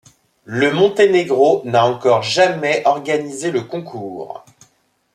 Le 0.45 0.71
Monténégro 0.73 1.61
n'a 1.63 1.85
encore 1.85 2.23
jamais 2.23 2.81
organisé 2.87 3.51
le 3.51 3.61
concours. 3.61 4.43